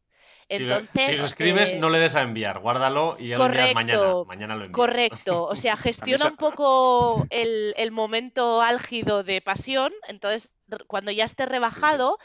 [0.50, 2.60] Si lo, Entonces, si lo escribes, eh, no le des a enviar.
[2.60, 3.98] Guárdalo y ya lo envías mañana.
[4.00, 4.76] correcto, Mañana lo envías.
[4.76, 10.54] Correcto, o sea, gestiona un poco el, el momento álgido de pasión, entonces
[10.88, 12.20] cuando ya esté rebajado,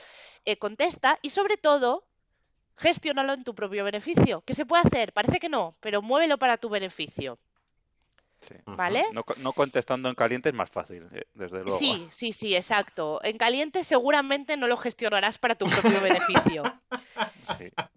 [0.45, 2.05] eh, contesta y sobre todo,
[2.77, 4.43] gestiónalo en tu propio beneficio.
[4.47, 5.13] ¿Qué se puede hacer?
[5.15, 7.39] Parece que no, pero muévelo para tu beneficio,
[8.41, 8.55] Sí.
[8.65, 9.05] ¿vale?
[9.13, 11.79] No, no contestando en caliente es más fácil, eh, desde luego.
[11.79, 13.21] Sí, sí, sí, exacto.
[13.23, 16.63] En caliente seguramente no lo gestionarás para tu propio beneficio.
[17.59, 17.65] Sí.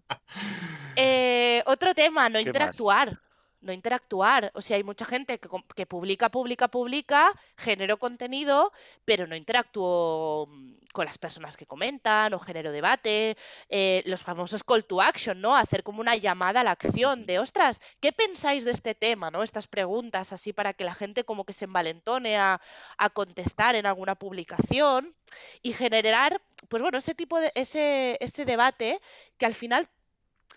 [0.96, 3.20] Eh, otro tema, no interactuar.
[3.60, 4.52] No interactuar.
[4.54, 8.72] O sea, hay mucha gente que, que publica, publica, publica, genero contenido,
[9.04, 13.36] pero no interactúo mm, con las personas que comentan o genero debate.
[13.70, 15.56] Eh, los famosos call to action, ¿no?
[15.56, 19.42] Hacer como una llamada a la acción de, ostras, ¿qué pensáis de este tema, ¿no?
[19.42, 22.60] Estas preguntas así para que la gente como que se envalentone a,
[22.98, 25.16] a contestar en alguna publicación
[25.62, 29.00] y generar, pues bueno, ese tipo de, ese, ese debate
[29.38, 29.88] que al final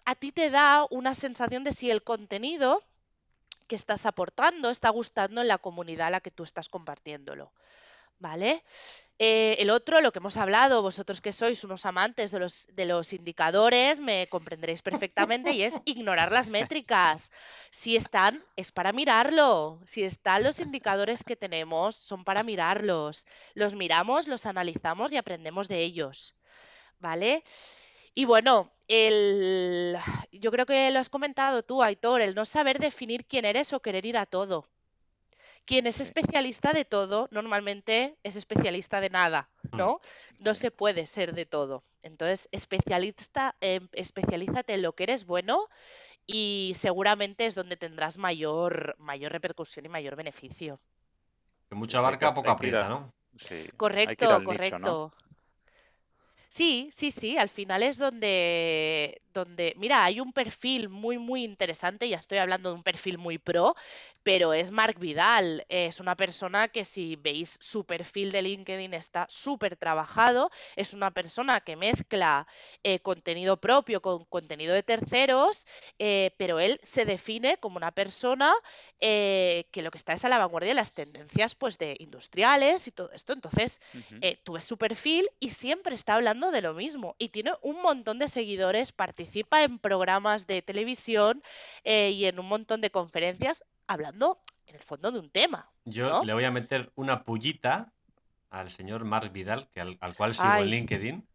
[0.08, 2.82] a ti te da una sensación de si el contenido
[3.68, 7.52] que estás aportando está gustando en la comunidad a la que tú estás compartiéndolo.
[8.18, 8.64] ¿Vale?
[9.20, 12.86] Eh, el otro, lo que hemos hablado, vosotros que sois unos amantes de los, de
[12.86, 17.30] los indicadores, me comprenderéis perfectamente, y es ignorar las métricas.
[17.70, 19.82] Si están, es para mirarlo.
[19.86, 23.26] Si están los indicadores que tenemos, son para mirarlos.
[23.56, 26.34] Los miramos, los analizamos y aprendemos de ellos.
[27.00, 27.44] ¿Vale?
[28.18, 29.96] Y bueno, el...
[30.32, 33.80] yo creo que lo has comentado tú, Aitor, el no saber definir quién eres o
[33.80, 34.66] querer ir a todo.
[35.66, 39.78] Quien es especialista de todo, normalmente es especialista de nada, Mm.
[39.78, 40.02] ¿no?
[40.40, 41.84] No se puede ser de todo.
[42.02, 45.68] Entonces, especialista, em, especialízate en lo que eres bueno
[46.26, 50.80] y seguramente es donde tendrás mayor, mayor repercusión y mayor beneficio.
[51.70, 53.14] Mucha barca, que- poco hay que ir a- aprieta, ¿no?
[53.38, 55.14] Sí, Correcto, nicho, ¿no?
[56.50, 62.10] Sí, sí, sí, al final es donde, donde, mira, hay un perfil muy, muy interesante,
[62.10, 63.76] ya estoy hablando de un perfil muy pro,
[64.24, 69.26] pero es Marc Vidal, es una persona que si veis su perfil de LinkedIn está
[69.30, 72.48] súper trabajado, es una persona que mezcla
[72.84, 75.66] eh, contenido propio con contenido de terceros,
[76.00, 78.54] eh, pero él se define como una persona
[79.00, 82.88] eh, que lo que está es a la vanguardia de las tendencias pues de industriales
[82.88, 83.80] y todo esto, entonces
[84.44, 87.16] tú ves su perfil y siempre está hablando de lo mismo.
[87.20, 88.92] Y tiene un montón de seguidores,
[89.28, 91.44] participa en programas de televisión
[91.84, 95.70] eh, y en un montón de conferencias hablando en el fondo de un tema.
[95.86, 96.24] Yo ¿no?
[96.24, 97.92] le voy a meter una pullita
[98.50, 100.64] al señor Marc Vidal, que al, al cual sigo Ay.
[100.64, 101.28] en LinkedIn.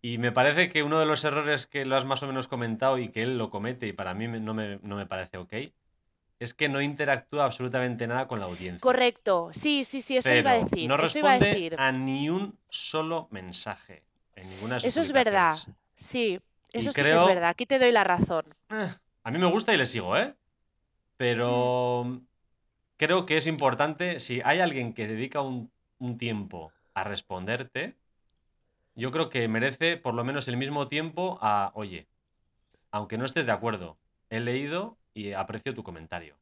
[0.00, 2.98] Y me parece que uno de los errores que lo has más o menos comentado
[2.98, 5.52] y que él lo comete y para mí no me, no me parece ok,
[6.40, 8.80] es que no interactúa absolutamente nada con la audiencia.
[8.80, 10.88] Correcto, sí, sí, sí, eso iba a decir.
[10.88, 11.76] no eso iba a responde decir.
[11.78, 14.02] a ni un solo mensaje
[14.34, 15.52] en ninguna de sus Eso es verdad.
[15.52, 16.42] publicaciones.
[16.74, 17.48] Y eso sí que es creo- verdad.
[17.50, 18.44] Aquí te doy la razón.
[18.70, 18.88] Eh,
[19.24, 20.34] A mí me gusta y le sigo, ¿eh?
[21.16, 22.20] Pero
[22.96, 27.96] creo que es importante, si hay alguien que dedica un, un tiempo a responderte,
[28.94, 32.08] yo creo que merece por lo menos el mismo tiempo a, oye,
[32.90, 33.98] aunque no estés de acuerdo,
[34.30, 36.36] he leído y aprecio tu comentario.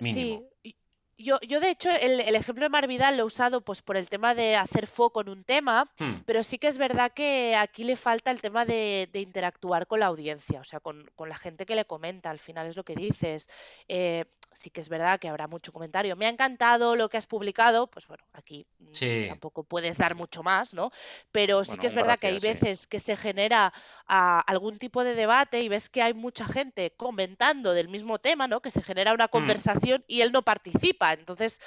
[0.00, 0.44] Mínimo.
[0.62, 0.76] Sí,
[1.18, 3.96] Yo, yo de hecho, el, el ejemplo de Mar Vidal lo he usado pues por
[3.96, 7.56] el tema de hacer foco en un tema, Hmm, pero sí que es verdad que
[7.56, 11.30] aquí le falta el tema de, de interactuar con la audiencia, o sea, con, con
[11.30, 13.48] la gente que le comenta, al final es lo que dices.
[13.88, 16.16] Eh, sí que es verdad que habrá mucho comentario.
[16.16, 20.14] Me ha encantado lo que has publicado, pues bueno, aquí mm, Sí, tampoco puedes dar
[20.14, 20.90] mucho más, ¿no?
[21.30, 22.40] Pero sí que es verdad que hay sí.
[22.40, 23.72] veces que se genera
[24.06, 28.48] ah, algún tipo de debate y ves que hay mucha gente comentando del mismo tema,
[28.48, 28.60] ¿no?
[28.62, 31.05] Que se genera una hmm, conversación y él no participa.
[31.12, 31.60] Entonces,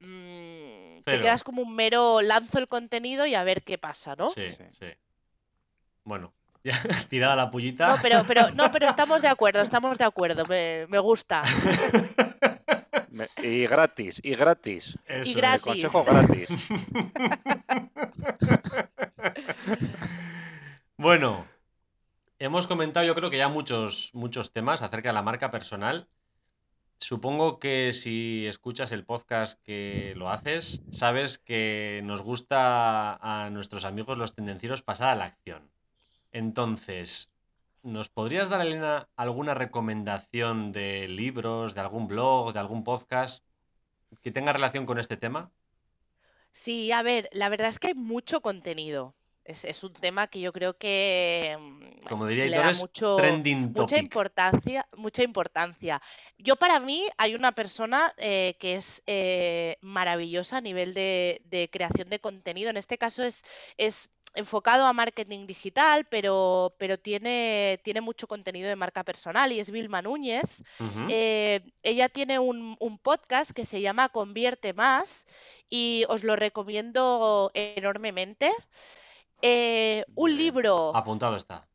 [0.00, 4.28] mm, te quedas como un mero lanzo el contenido y a ver qué pasa, ¿no?
[4.30, 4.64] Sí, Sí.
[4.70, 4.86] sí.
[6.04, 6.32] Bueno,
[6.64, 7.88] ya tirada la pullita.
[7.88, 10.44] No, pero, pero, no, pero estamos de acuerdo, estamos de acuerdo.
[10.46, 11.42] Me, me gusta.
[13.10, 14.98] Me- y gratis, y gratis.
[15.08, 15.28] Y Eso es.
[15.28, 15.62] El gratis.
[15.64, 16.48] consejo gratis.
[20.98, 21.46] Bueno,
[22.38, 26.08] hemos comentado yo creo que ya muchos, muchos temas acerca de la marca personal.
[26.98, 33.84] Supongo que si escuchas el podcast que lo haces, sabes que nos gusta a nuestros
[33.84, 35.70] amigos los tendencieros pasar a la acción.
[36.32, 37.32] Entonces,
[37.82, 43.44] ¿nos podrías dar, Elena, alguna recomendación de libros, de algún blog, de algún podcast
[44.22, 45.50] que tenga relación con este tema?
[46.52, 49.14] Sí, a ver, la verdad es que hay mucho contenido.
[49.46, 52.56] Es, es un tema que yo creo que, mm, bueno, Como que diría se le
[52.56, 53.16] da mucho,
[53.80, 56.02] mucha importancia, mucha importancia.
[56.36, 61.70] Yo para mí hay una persona eh, que es eh, maravillosa a nivel de, de
[61.70, 62.70] creación de contenido.
[62.70, 63.44] En este caso es,
[63.76, 69.60] es enfocado a marketing digital, pero, pero tiene, tiene mucho contenido de marca personal y
[69.60, 70.44] es Vilma Núñez.
[71.08, 75.26] Eh, ella tiene un, un podcast que se llama Convierte Más
[75.68, 78.50] y os lo recomiendo enormemente.
[79.42, 81.66] Eh, un libro, Apuntado está.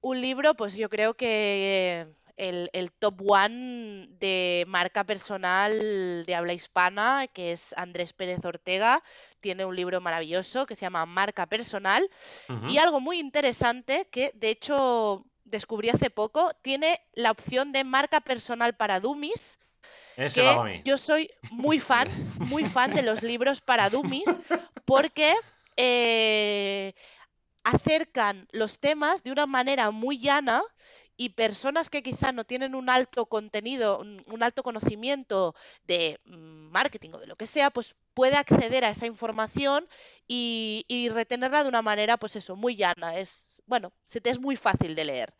[0.00, 2.06] un libro, pues yo creo que
[2.36, 9.02] el, el top one de marca personal de habla hispana, que es Andrés Pérez Ortega,
[9.40, 12.08] tiene un libro maravilloso que se llama Marca Personal.
[12.68, 18.20] Y algo muy interesante que de hecho descubrí hace poco, tiene la opción de marca
[18.20, 19.58] personal para dummies,
[20.16, 20.82] Ese va que para mí.
[20.84, 22.08] yo soy muy fan,
[22.50, 24.40] muy fan de los libros para dummies,
[24.84, 25.34] porque
[25.76, 26.94] eh,
[27.64, 30.62] acercan los temas de una manera muy llana
[31.16, 36.70] y personas que quizá no tienen un alto contenido, un, un alto conocimiento de mm,
[36.70, 39.88] marketing o de lo que sea, pues puede acceder a esa información
[40.28, 43.16] y, y retenerla de una manera, pues eso, muy llana.
[43.18, 45.34] Es, bueno, se te es muy fácil de leer.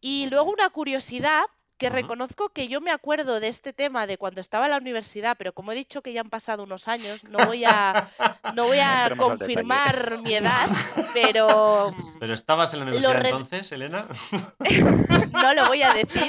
[0.00, 1.44] Y luego una curiosidad
[1.76, 1.96] que Ujú.
[1.96, 5.52] reconozco que yo me acuerdo de este tema de cuando estaba en la universidad, pero
[5.52, 8.10] como he dicho que ya han pasado unos años, no voy a,
[8.54, 9.16] no voy No a detalle.
[9.16, 10.68] confirmar mi edad,
[11.14, 14.06] pero mm, ¿Pero estabas en la universidad re- entonces, Elena?
[15.32, 16.28] no lo voy a decir,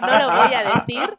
[0.00, 1.16] no lo voy a decir.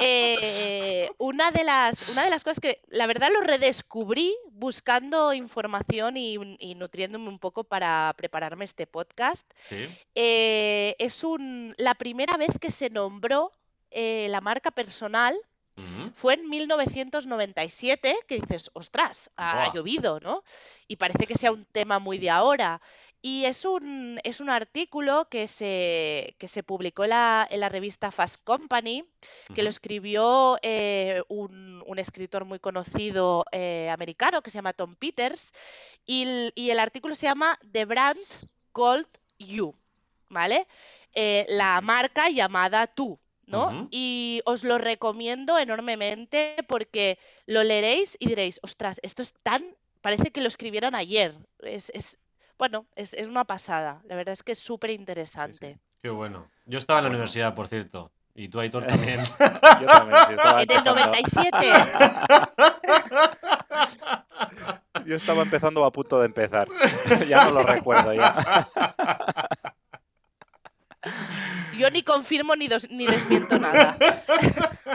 [0.00, 6.16] Eh, una de las, una de las cosas que la verdad lo redescubrí buscando información
[6.16, 9.88] y, y nutriéndome un poco para prepararme este podcast Sí.
[10.16, 13.13] eh, es un, la primera vez que se nombró
[13.90, 15.36] eh, la marca personal
[15.76, 16.10] Ujú.
[16.14, 20.42] fue en 1997, que dices, ostras, ha llovido, ¿no?
[20.86, 22.80] Y parece que sea un tema muy de ahora.
[23.22, 27.70] Y es un, es un artículo que se, que se publicó en la, en la
[27.70, 29.02] revista Fast Company,
[29.54, 34.94] que lo escribió eh, un, un escritor muy conocido eh, americano que se llama Tom
[34.94, 35.52] Peters,
[36.04, 38.20] y el, y el artículo se llama The Brand
[38.74, 39.74] Called You,
[40.28, 40.66] ¿vale?
[41.14, 43.66] Eh, la marca llamada tú, ¿no?
[43.68, 43.88] Ujú.
[43.90, 49.64] Y os lo recomiendo enormemente porque lo leeréis y diréis, ostras, esto es tan,
[50.00, 51.34] parece que lo escribieron ayer.
[51.60, 52.18] Es, es-
[52.58, 54.00] bueno, es, es una pasada.
[54.04, 55.00] La verdad es que es súper Sí, sí.
[55.00, 55.78] interesante.
[56.02, 56.48] Qué bueno.
[56.66, 58.10] Yo estaba en la universidad, por cierto.
[58.34, 59.20] Y tú, Aitor, también.
[59.80, 60.94] Yo también, sí, estaba En el empezando.
[60.94, 61.66] 97.
[65.06, 66.68] Yo estaba empezando a punto de empezar.
[67.28, 68.66] Ya no lo recuerdo ya.
[71.78, 73.96] Yo ni confirmo ni, dos- ni desmiento nada.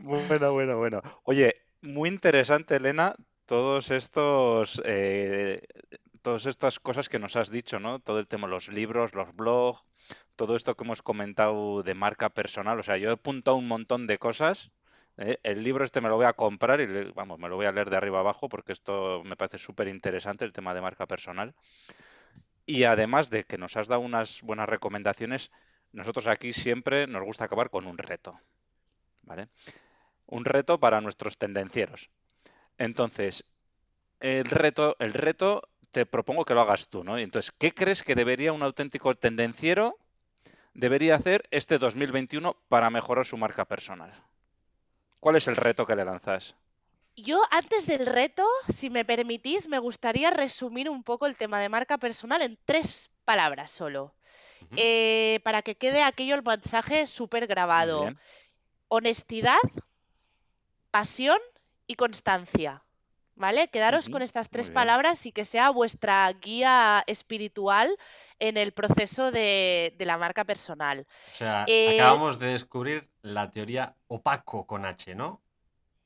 [0.00, 1.02] Bueno, bueno, bueno.
[1.24, 5.62] Oye, muy interesante, Elena, todos estos, eh,
[6.22, 7.98] todas estas cosas que nos has dicho, ¿no?
[7.98, 9.82] Todo el tema de los libros, los blogs,
[10.36, 12.78] todo esto que hemos comentado de marca personal.
[12.78, 14.70] O sea, yo he apuntado un montón de cosas.
[15.18, 15.38] ¿eh?
[15.42, 17.90] El libro este me lo voy a comprar y, vamos, me lo voy a leer
[17.90, 21.54] de arriba abajo porque esto me parece súper interesante, el tema de marca personal.
[22.66, 25.52] Y además de que nos has dado unas buenas recomendaciones,
[25.92, 28.38] nosotros aquí siempre nos gusta acabar con un reto,
[29.22, 29.48] ¿vale?
[30.26, 32.10] Un reto para nuestros tendencieros.
[32.76, 33.44] Entonces,
[34.20, 35.62] el reto, el reto
[35.92, 37.16] te propongo que lo hagas tú, ¿no?
[37.16, 39.96] Entonces, ¿qué crees que debería un auténtico tendenciero
[40.74, 44.12] debería hacer este 2021 para mejorar su marca personal?
[45.20, 46.56] ¿Cuál es el reto que le lanzas?
[47.16, 51.70] Yo antes del reto, si me permitís, me gustaría resumir un poco el tema de
[51.70, 54.14] marca personal en tres palabras solo,
[54.76, 58.10] eh, para que quede aquello el mensaje súper grabado.
[58.88, 59.58] Honestidad,
[60.90, 61.38] pasión
[61.86, 62.82] y constancia.
[63.38, 63.68] ¿Vale?
[63.68, 67.94] Quedaros con estas tres palabras y que sea vuestra guía espiritual
[68.38, 71.06] en el proceso de, de la marca personal.
[71.32, 75.42] O sea, Eh, acabamos de descubrir la teoría opaco con H, ¿no?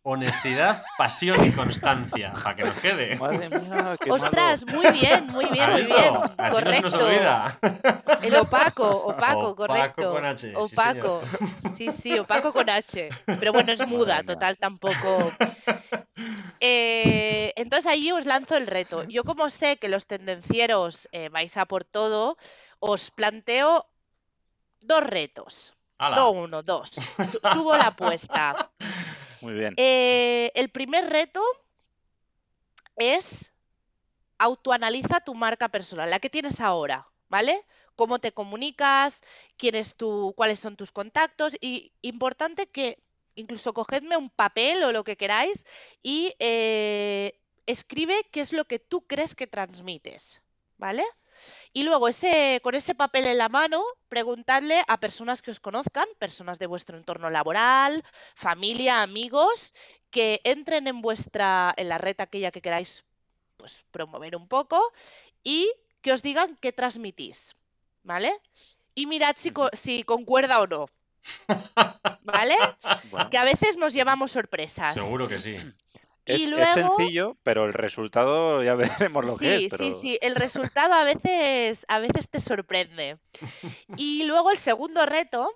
[0.02, 3.16] Honestidad, pasión y constancia, para que nos quede.
[3.16, 6.00] Madre mía, qué Ostras, muy bien, muy bien, ¿Has muy visto?
[6.00, 6.14] bien.
[6.38, 7.06] Así no se nos Correcto.
[7.06, 7.58] olvida.
[8.22, 10.10] El opaco, opaco, Opaco correcto.
[10.12, 11.22] con H, sí, Opaco.
[11.76, 13.10] Sí, sí, opaco con H.
[13.38, 14.34] Pero bueno, es muda, Madre mía.
[14.34, 15.32] total, tampoco.
[16.60, 19.04] Eh, entonces ahí os lanzo el reto.
[19.04, 22.36] Yo como sé que los tendencieros eh, vais a por todo,
[22.78, 23.86] os planteo
[24.80, 25.74] dos retos.
[25.98, 26.16] ¡Hala!
[26.16, 26.88] No uno, dos.
[26.90, 28.70] Su- subo la apuesta.
[29.40, 29.74] Muy bien.
[29.76, 31.42] Eh, el primer reto
[32.96, 33.52] es
[34.38, 37.64] autoanaliza tu marca personal, la que tienes ahora, ¿vale?
[37.96, 39.22] Cómo te comunicas,
[39.56, 43.02] quién es tu, cuáles son tus contactos y importante que
[43.34, 45.66] incluso cogedme un papel o lo que queráis
[46.02, 50.42] y eh, escribe qué es lo que tú crees que transmites,
[50.78, 51.04] ¿vale?
[51.72, 56.06] Y luego ese, con ese papel en la mano, preguntadle a personas que os conozcan,
[56.18, 58.02] personas de vuestro entorno laboral,
[58.34, 59.72] familia, amigos,
[60.10, 63.04] que entren en vuestra, en la red aquella que queráis
[63.56, 64.80] pues promover un poco
[65.44, 65.70] y
[66.00, 67.54] que os digan qué transmitís,
[68.02, 68.32] ¿vale?
[68.94, 70.86] Y mirad si, co- si concuerda o no,
[72.22, 72.56] ¿vale?
[73.10, 74.94] Bueno, Que a veces nos llevamos sorpresas.
[74.94, 75.56] Seguro que sí.
[76.26, 76.42] Es,
[76.74, 78.74] sencillo, pero el resultado ya
[79.10, 79.70] veremos lo que es.
[79.70, 79.84] Pero...
[79.84, 80.18] sí, sí.
[80.20, 83.18] El resultado a veces, a veces te sorprende.
[83.96, 85.50] Y luego el segundo reto,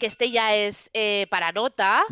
[0.00, 2.02] que este ya es eh, para nota,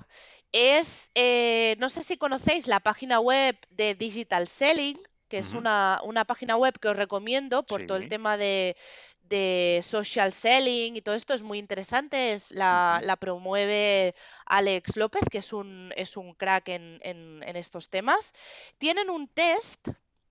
[0.53, 6.01] es, eh, no sé si conocéis la página web de Digital Selling, que es una,
[6.05, 8.77] una página web que os recomiendo por todo el tema de,
[9.29, 14.15] de social selling y todo esto, es muy interesante, es la, promueve
[14.47, 18.33] Alex López, que es un, es un crack en, en- en estos temas.
[18.79, 19.89] Tienen un test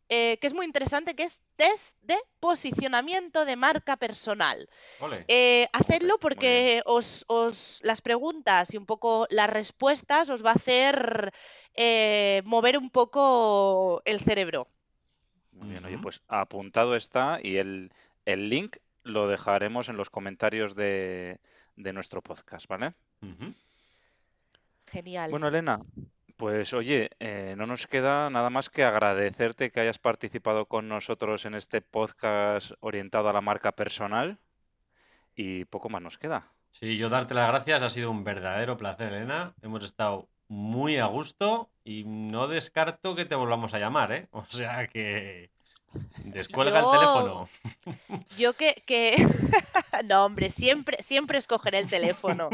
[0.09, 4.69] eh, que es muy interesante, que es test de posicionamiento de marca personal.
[5.27, 10.55] Eh, hacedlo porque os, os- las preguntas y un poco las respuestas os va a
[10.55, 11.31] hacer
[11.75, 14.67] eh, mover un poco el cerebro.
[15.51, 17.91] Muy bien, oye, pues apuntado está y el,
[18.25, 21.39] el link lo dejaremos en los comentarios de,
[21.77, 22.93] de nuestro podcast, ¿vale?
[24.87, 25.31] Genial.
[25.31, 25.79] Bueno, Elena,
[26.37, 31.45] pues oye, eh, no nos queda nada más que agradecerte que hayas participado con nosotros
[31.45, 34.39] en este podcast orientado a la marca personal
[35.35, 36.51] y poco más nos queda.
[36.71, 39.53] Sí, yo darte las gracias, ha sido un verdadero placer, Elena.
[39.61, 44.27] Hemos estado muy a gusto y no descarto que te volvamos a llamar, ¿eh?
[44.31, 45.51] O sea que
[46.23, 47.49] descuelga el teléfono.
[48.37, 49.15] Yo que, que...
[50.05, 52.49] no, hombre, siempre, siempre escogeré el teléfono.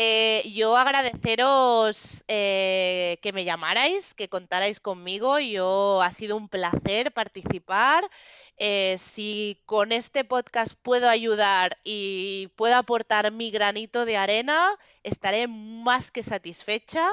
[0.00, 5.40] Eh, yo agradeceros eh, que me llamarais, que contarais conmigo.
[5.40, 8.08] Yo ha sido un placer participar.
[8.58, 14.70] Eh, si con este podcast puedo ayudar y puedo aportar mi granito de arena,
[15.02, 17.04] estaré más que satisfecha.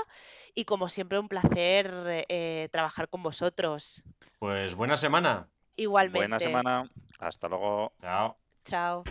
[0.56, 4.04] Y como siempre, un placer eh, trabajar con vosotros.
[4.40, 5.50] Pues buena semana.
[5.76, 6.20] Igualmente.
[6.20, 6.90] Buena semana,
[7.20, 7.92] hasta luego.
[8.02, 8.38] Chao.
[8.64, 9.04] Chao.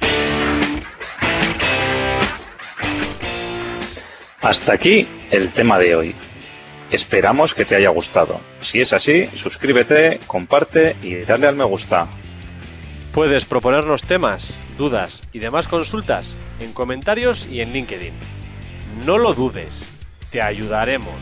[4.41, 6.17] Hasta aquí el tema de hoy.
[6.91, 8.41] Esperamos que te haya gustado.
[8.61, 12.09] Si es así, suscríbete, comparte y dale al me gusta.
[13.13, 18.15] Puedes proponernos temas, dudas y demás consultas en comentarios y en LinkedIn.
[19.05, 19.94] No lo dudes,
[20.35, 21.15] te ayudaremos.